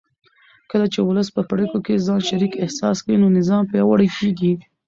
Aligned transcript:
کله 0.71 0.85
چې 0.93 0.99
ولس 1.01 1.27
په 1.35 1.41
پرېکړو 1.51 1.79
کې 1.85 2.03
ځان 2.05 2.21
شریک 2.29 2.53
احساس 2.63 2.97
کړي 3.03 3.15
نو 3.21 3.27
نظام 3.37 3.63
پیاوړی 3.71 4.07
کېږي 4.17 4.53